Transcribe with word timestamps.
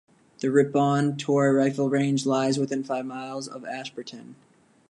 The 0.39 0.49
Rippon 0.49 1.15
Tor 1.17 1.53
Rifle 1.53 1.87
Range 1.87 2.25
lies 2.25 2.57
within 2.57 2.83
five 2.83 3.05
miles 3.05 3.47
of 3.47 3.63
Ashburton. 3.63 4.35